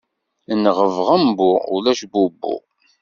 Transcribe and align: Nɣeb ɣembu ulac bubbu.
Nɣeb 0.63 0.95
ɣembu 1.07 1.51
ulac 1.75 2.01
bubbu. 2.11 2.55